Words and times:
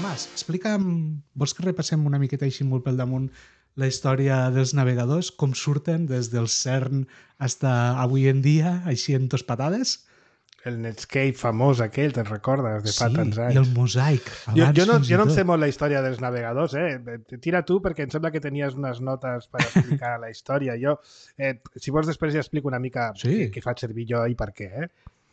Tomàs, 0.00 0.30
explica'm... 0.32 0.84
Vols 1.36 1.52
que 1.52 1.64
repassem 1.66 2.04
una 2.08 2.18
miqueta 2.20 2.46
així 2.48 2.64
molt 2.64 2.86
pel 2.86 2.96
damunt 2.96 3.26
la 3.80 3.88
història 3.90 4.46
dels 4.54 4.72
navegadors, 4.74 5.28
com 5.30 5.52
surten 5.52 6.06
des 6.08 6.30
del 6.32 6.48
CERN 6.48 7.04
fins 7.04 7.58
avui 7.68 8.24
en 8.30 8.40
dia, 8.40 8.78
així 8.88 9.14
en 9.18 9.28
dos 9.28 9.44
patades? 9.44 9.98
El 10.64 10.78
Netscape 10.80 11.36
famós 11.40 11.82
aquell, 11.84 12.14
te'n 12.16 12.26
recordes, 12.28 12.82
de 12.84 12.92
fa 12.96 13.10
sí, 13.10 13.16
tants 13.16 13.38
anys. 13.44 13.54
i 13.54 13.60
el 13.60 13.68
mosaic. 13.76 14.26
Jo, 14.56 14.66
jo, 14.76 14.88
no, 14.88 14.98
jo 15.04 15.20
no 15.20 15.24
em 15.28 15.32
sé 15.36 15.44
molt 15.48 15.60
la 15.60 15.68
història 15.72 16.02
dels 16.04 16.20
navegadors, 16.20 16.74
eh? 16.80 17.16
Tira 17.40 17.62
tu, 17.68 17.78
perquè 17.84 18.04
em 18.04 18.12
sembla 18.12 18.32
que 18.32 18.42
tenies 18.44 18.76
unes 18.80 19.00
notes 19.04 19.48
per 19.52 19.62
explicar 19.64 20.18
la 20.20 20.32
història. 20.32 20.76
Jo, 20.80 20.98
eh, 21.36 21.54
si 21.76 21.92
vols, 21.92 22.08
després 22.08 22.36
ja 22.36 22.44
explico 22.44 22.72
una 22.72 22.80
mica 22.80 23.10
Sí. 23.20 23.36
què, 23.36 23.48
què 23.54 23.64
faig 23.64 23.84
servir 23.84 24.08
jo 24.12 24.24
i 24.28 24.36
per 24.36 24.52
què, 24.56 24.68
eh? 24.84 24.90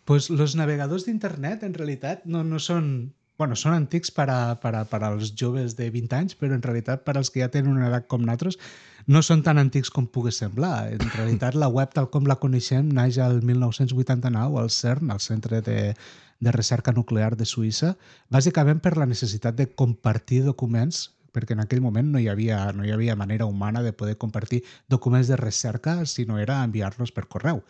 Pues 0.07 0.29
los 0.31 0.55
navegadors 0.55 1.03
d'internet 1.07 1.63
en 1.67 1.75
realitat 1.75 2.27
no, 2.27 2.43
no 2.47 2.59
són... 2.63 2.91
Bueno, 3.37 3.53
són 3.53 3.75
antics 3.77 4.09
per 4.09 4.25
a, 4.33 4.55
per, 4.57 4.71
a, 4.73 4.83
per 4.89 4.99
als 5.05 5.29
joves 5.37 5.75
de 5.77 5.91
20 5.93 6.15
anys, 6.17 6.35
però 6.37 6.55
en 6.55 6.63
realitat 6.63 7.03
per 7.05 7.13
als 7.19 7.29
que 7.29 7.43
ja 7.43 7.51
tenen 7.53 7.75
una 7.75 7.91
edat 7.91 8.07
com 8.09 8.23
nosaltres 8.25 8.57
no 9.05 9.21
són 9.21 9.43
tan 9.45 9.61
antics 9.61 9.91
com 9.93 10.07
pugui 10.09 10.33
semblar. 10.33 10.87
En 10.95 11.03
realitat 11.17 11.53
la 11.53 11.69
web 11.69 11.93
tal 11.93 12.09
com 12.13 12.25
la 12.25 12.39
coneixem 12.41 12.89
naix 12.97 13.19
al 13.21 13.43
1989 13.45 14.57
al 14.61 14.71
CERN, 14.73 15.11
al 15.13 15.21
Centre 15.21 15.61
de, 15.61 15.93
de 16.39 16.55
Recerca 16.55 16.95
Nuclear 16.97 17.35
de 17.37 17.45
Suïssa, 17.45 17.93
bàsicament 18.33 18.81
per 18.81 18.95
la 18.97 19.05
necessitat 19.05 19.59
de 19.59 19.69
compartir 19.69 20.41
documents 20.47 21.11
perquè 21.37 21.53
en 21.53 21.61
aquell 21.61 21.83
moment 21.85 22.09
no 22.09 22.17
hi 22.17 22.25
havia, 22.31 22.71
no 22.73 22.87
hi 22.87 22.91
havia 22.95 23.15
manera 23.15 23.45
humana 23.45 23.83
de 23.85 23.93
poder 23.93 24.17
compartir 24.17 24.63
documents 24.89 25.29
de 25.29 25.37
recerca 25.37 25.99
si 26.09 26.25
no 26.25 26.39
era 26.41 26.63
enviar-los 26.65 27.13
per 27.13 27.27
correu. 27.29 27.61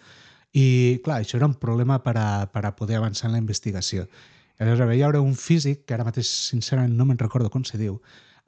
I, 0.56 1.02
clar, 1.04 1.20
això 1.20 1.36
era 1.42 1.52
un 1.52 1.58
problema 1.60 2.00
per 2.06 2.16
a, 2.16 2.30
per 2.54 2.64
a 2.64 2.76
poder 2.80 3.02
avançar 3.02 3.28
en 3.28 3.36
la 3.36 3.44
investigació. 3.44 4.08
Aleshores, 4.58 4.98
hi 4.98 5.04
haurà 5.06 5.22
un 5.22 5.36
físic, 5.38 5.84
que 5.86 5.94
ara 5.94 6.06
mateix, 6.08 6.30
sincerament, 6.50 6.96
no 6.98 7.06
me'n 7.06 7.20
recordo 7.22 7.52
com 7.54 7.66
se 7.68 7.78
diu, 7.78 8.00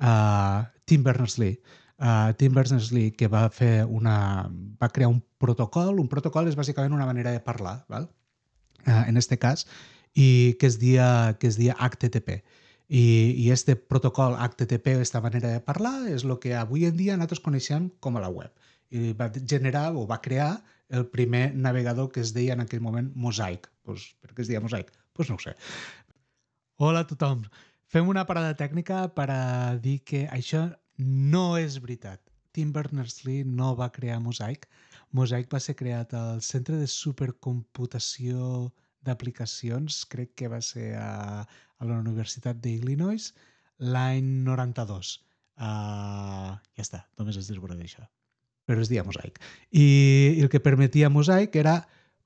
uh, 0.02 0.62
Tim 0.90 1.04
Berners-Lee, 1.06 1.60
uh, 2.02 2.32
Tim 2.40 2.56
Berners-Lee, 2.56 3.14
que 3.18 3.30
va 3.30 3.44
fer 3.54 3.86
una... 3.86 4.16
va 4.82 4.90
crear 4.90 5.12
un 5.14 5.22
protocol. 5.38 6.00
Un 6.02 6.10
protocol 6.10 6.50
és 6.50 6.58
bàsicament 6.58 6.96
una 6.98 7.06
manera 7.10 7.36
de 7.36 7.44
parlar, 7.46 7.84
val? 7.94 8.10
Uh, 8.88 9.04
en 9.06 9.22
este 9.22 9.38
cas, 9.38 9.68
i 10.18 10.58
que 10.60 10.66
es 10.66 10.80
dia, 10.82 11.38
que 11.40 11.48
es 11.48 11.60
dia 11.62 11.78
HTTP. 11.78 12.42
I, 12.90 13.04
I 13.38 13.52
este 13.54 13.76
protocol 13.76 14.34
HTTP, 14.34 14.96
aquesta 14.98 15.22
manera 15.22 15.54
de 15.54 15.62
parlar, 15.62 16.08
és 16.10 16.26
el 16.26 16.40
que 16.42 16.56
avui 16.58 16.88
en 16.90 16.98
dia 16.98 17.18
nosaltres 17.20 17.44
coneixem 17.46 17.92
com 18.02 18.18
a 18.18 18.24
la 18.24 18.34
web. 18.34 18.50
I 18.90 19.14
va 19.14 19.30
generar 19.38 19.92
o 19.94 20.08
va 20.10 20.24
crear 20.26 20.56
el 20.90 21.06
primer 21.06 21.54
navegador 21.54 22.10
que 22.10 22.24
es 22.26 22.34
deia 22.34 22.58
en 22.58 22.66
aquell 22.66 22.82
moment 22.82 23.12
Mosaic. 23.14 23.70
Pues, 23.86 24.16
per 24.18 24.34
què 24.34 24.42
es 24.42 24.50
deia 24.50 24.64
Mosaic? 24.64 24.90
Pues 25.14 25.30
no 25.30 25.36
ho 25.38 25.44
sé. 25.44 25.54
Hola 26.82 27.02
a 27.04 27.08
tothom. 27.08 27.42
Fem 27.92 28.08
una 28.08 28.22
parada 28.24 28.54
tècnica 28.56 29.02
per 29.12 29.26
a 29.34 29.76
dir 29.84 29.98
que 30.08 30.22
això 30.32 30.62
no 31.36 31.58
és 31.60 31.76
veritat. 31.84 32.22
Tim 32.56 32.70
Berners-Lee 32.72 33.44
no 33.44 33.74
va 33.76 33.90
crear 33.92 34.22
Mosaic. 34.24 34.64
Mosaic 35.12 35.52
va 35.52 35.60
ser 35.60 35.76
creat 35.76 36.16
al 36.16 36.40
Centre 36.40 36.80
de 36.80 36.88
Supercomputació 36.88 38.70
d'aplicacions, 39.04 40.00
crec 40.08 40.32
que 40.40 40.48
va 40.56 40.62
ser 40.64 40.94
a, 41.02 41.44
a 41.44 41.90
la 41.92 42.00
Universitat 42.00 42.64
d'Illinois, 42.64 43.28
l'any 43.84 44.32
92. 44.48 45.14
Uh, 45.60 46.56
ja 46.80 46.88
està, 46.88 47.04
només 47.20 47.44
es 47.44 47.52
desveurà 47.52 47.76
d'això. 47.76 48.08
Però 48.72 48.80
es 48.80 48.88
deia 48.88 49.04
Mosaic. 49.04 49.44
I, 49.76 49.84
I 49.84 50.48
el 50.48 50.56
que 50.56 50.64
permetia 50.64 51.12
Mosaic 51.12 51.60
era 51.60 51.82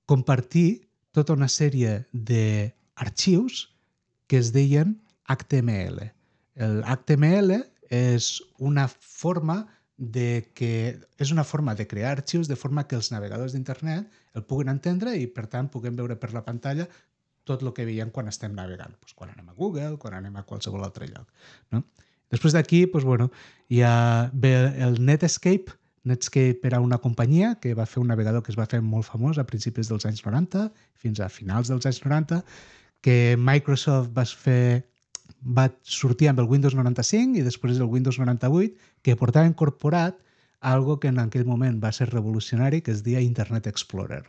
compartir 0.05 0.67
tota 1.09 1.33
una 1.33 1.49
sèrie 1.49 2.03
d'arxius 2.13 3.71
que 4.27 4.37
es 4.37 4.51
deien 4.53 5.01
HTML. 5.27 6.11
El 6.55 6.83
HTML 6.83 7.63
és 7.89 8.41
una 8.57 8.87
forma 8.87 9.63
de 9.97 10.49
que 10.57 10.99
és 11.21 11.31
una 11.31 11.43
forma 11.45 11.75
de 11.75 11.87
crear 11.87 12.11
arxius 12.17 12.49
de 12.49 12.57
forma 12.57 12.87
que 12.87 12.97
els 12.97 13.11
navegadors 13.13 13.53
d'internet 13.53 14.09
el 14.33 14.45
puguen 14.49 14.71
entendre 14.73 15.13
i 15.17 15.27
per 15.29 15.45
tant 15.47 15.69
puguem 15.71 15.95
veure 15.95 16.17
per 16.19 16.33
la 16.33 16.43
pantalla 16.45 16.87
tot 17.43 17.61
el 17.63 17.73
que 17.75 17.85
veiem 17.85 18.09
quan 18.09 18.27
estem 18.31 18.55
navegant, 18.55 18.95
pues, 19.01 19.13
quan 19.13 19.29
anem 19.33 19.49
a 19.51 19.55
Google, 19.57 19.97
quan 19.99 20.15
anem 20.15 20.35
a 20.39 20.45
qualsevol 20.47 20.83
altre 20.85 21.09
lloc. 21.11 21.27
No? 21.75 21.83
Després 22.31 22.55
d'aquí, 22.55 22.85
pues, 22.87 23.03
bueno, 23.03 23.29
ja 23.69 24.29
ve 24.33 24.53
el 24.81 25.03
Netscape. 25.05 25.75
Netscape 26.03 26.67
era 26.67 26.79
una 26.79 26.97
companyia 27.03 27.55
que 27.61 27.73
va 27.75 27.85
fer 27.85 28.01
un 28.01 28.09
navegador 28.11 28.43
que 28.43 28.51
es 28.51 28.59
va 28.59 28.67
fer 28.67 28.81
molt 28.81 29.07
famós 29.07 29.37
a 29.39 29.45
principis 29.47 29.91
dels 29.91 30.07
anys 30.07 30.23
90 30.25 30.69
fins 30.99 31.19
a 31.19 31.29
finals 31.29 31.71
dels 31.71 31.85
anys 31.87 32.01
90, 32.03 32.41
que 33.03 33.35
Microsoft 33.37 34.13
va 34.15 34.25
fer 34.25 34.87
va 35.43 35.67
sortir 35.83 36.29
amb 36.31 36.39
el 36.39 36.47
Windows 36.47 36.75
95 36.75 37.39
i 37.39 37.43
després 37.43 37.79
el 37.79 37.91
Windows 37.91 38.19
98, 38.19 38.77
que 39.03 39.17
portava 39.19 39.49
incorporat 39.49 40.15
algo 40.63 40.99
que 40.99 41.09
en 41.11 41.19
aquell 41.19 41.43
moment 41.45 41.81
va 41.83 41.91
ser 41.91 42.07
revolucionari, 42.09 42.79
que 42.81 42.93
es 42.95 43.03
deia 43.03 43.21
Internet 43.21 43.67
Explorer. 43.67 44.23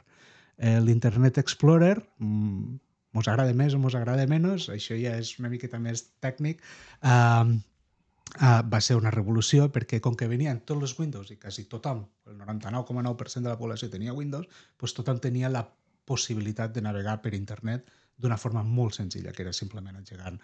Eh, 0.59 0.81
L'Internet 0.83 1.39
Explorer 1.39 2.01
mm, 2.19 2.75
mos 3.15 3.31
agrada 3.31 3.55
més 3.55 3.75
o 3.75 3.79
mos 3.79 3.95
agrada 3.95 4.27
menys, 4.27 4.67
això 4.75 4.99
ja 4.99 5.15
és 5.23 5.37
una 5.39 5.51
miqueta 5.53 5.79
més 5.79 6.03
tècnic, 6.23 6.63
uh, 7.07 7.47
uh, 7.47 8.61
va 8.67 8.81
ser 8.83 8.99
una 8.99 9.15
revolució 9.15 9.69
perquè 9.71 10.01
com 10.03 10.19
que 10.19 10.29
venien 10.31 10.65
tots 10.67 10.89
els 10.89 10.99
Windows 10.99 11.31
i 11.31 11.39
quasi 11.39 11.69
tothom, 11.71 12.03
el 12.27 12.39
99,9% 12.43 13.47
de 13.47 13.53
la 13.53 13.59
població 13.61 13.91
tenia 13.91 14.15
Windows, 14.19 14.51
doncs 14.81 14.99
tothom 14.99 15.23
tenia 15.23 15.51
la 15.51 15.63
possibilitat 16.05 16.75
de 16.75 16.83
navegar 16.83 17.21
per 17.23 17.35
internet 17.39 17.87
d'una 18.21 18.39
forma 18.39 18.63
molt 18.63 18.95
senzilla, 18.99 19.33
que 19.33 19.43
era 19.43 19.53
simplement 19.53 19.97
engegant 19.97 20.39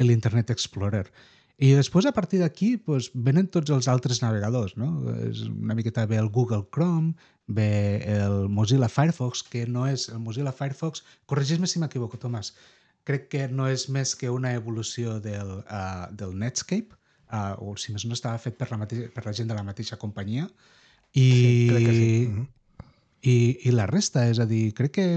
l'Internet 0.00 0.50
Explorer. 0.50 1.06
I 1.60 1.74
després, 1.76 2.06
a 2.08 2.14
partir 2.16 2.38
d'aquí, 2.40 2.70
doncs, 2.86 3.10
venen 3.12 3.50
tots 3.52 3.68
els 3.74 3.88
altres 3.92 4.22
navegadors. 4.22 4.72
No? 4.80 4.88
És 5.26 5.42
una 5.44 5.76
miqueta 5.76 6.06
bé 6.08 6.16
el 6.16 6.30
Google 6.32 6.64
Chrome, 6.72 7.12
ve 7.52 8.00
el 8.08 8.48
Mozilla 8.48 8.88
Firefox, 8.88 9.42
que 9.44 9.66
no 9.68 9.84
és 9.90 10.08
el 10.08 10.22
Mozilla 10.24 10.54
Firefox... 10.56 11.04
Corregeix-me 11.28 11.68
si 11.68 11.82
m'equivoco, 11.82 12.16
Tomàs. 12.22 12.54
Crec 13.04 13.28
que 13.32 13.44
no 13.52 13.68
és 13.68 13.88
més 13.92 14.14
que 14.16 14.32
una 14.32 14.54
evolució 14.56 15.18
del, 15.20 15.58
uh, 15.66 16.08
del 16.16 16.32
Netscape, 16.40 16.96
uh, 17.28 17.52
o 17.60 17.76
si 17.76 17.92
més 17.92 18.08
no 18.08 18.16
estava 18.16 18.40
fet 18.40 18.56
per 18.56 18.70
la, 18.72 18.80
mateixa, 18.80 19.12
per 19.12 19.26
la 19.28 19.36
gent 19.36 19.52
de 19.52 19.58
la 19.58 19.66
mateixa 19.66 20.00
companyia. 20.00 20.48
I, 21.12 21.26
Sí, 21.28 21.52
crec 21.68 21.86
que 21.90 21.92
sí. 21.98 22.10
Mhm. 22.30 22.48
i, 23.20 23.36
I 23.68 23.76
la 23.76 23.88
resta, 23.90 24.30
és 24.32 24.40
a 24.40 24.48
dir, 24.48 24.70
crec 24.72 24.96
que... 24.96 25.08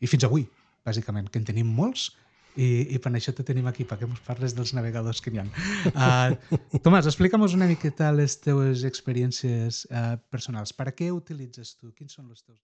I 0.00 0.08
fins 0.08 0.24
avui, 0.24 0.48
bàsicament, 0.86 1.28
que 1.32 1.42
en 1.42 1.48
tenim 1.48 1.68
molts, 1.80 2.10
i, 2.56 2.68
i 2.96 3.00
per 3.02 3.12
això 3.12 3.34
te 3.36 3.44
tenim 3.44 3.66
aquí, 3.68 3.84
perquè 3.88 4.06
ens 4.08 4.22
parles 4.24 4.54
dels 4.56 4.72
navegadors 4.76 5.20
que 5.20 5.32
n'hi 5.32 5.42
ha. 5.42 5.46
Uh, 5.92 6.78
Tomàs, 6.84 7.08
explica'm 7.10 7.44
una 7.46 7.68
miqueta 7.68 8.08
les 8.16 8.38
teues 8.40 8.86
experiències 8.88 9.84
uh, 9.90 10.14
personals. 10.32 10.72
Per 10.76 10.88
què 10.96 11.10
utilitzes 11.12 11.74
tu? 11.76 11.92
Quins 11.96 12.16
són 12.16 12.30
els 12.30 12.40
teus 12.40 12.54